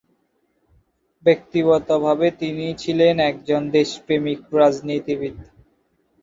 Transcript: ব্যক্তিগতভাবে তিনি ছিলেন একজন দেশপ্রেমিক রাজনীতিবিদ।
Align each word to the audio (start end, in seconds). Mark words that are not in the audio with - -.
ব্যক্তিগতভাবে 1.25 2.27
তিনি 2.39 2.65
ছিলেন 2.77 3.15
একজন 3.29 3.61
দেশপ্রেমিক 3.71 4.39
রাজনীতিবিদ। 4.53 5.35